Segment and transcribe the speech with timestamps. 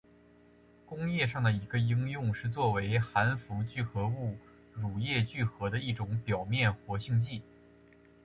[0.83, 4.35] 工业上的一个应用是作为含氟聚合物
[4.73, 7.43] 乳液聚合的一种表面活性剂。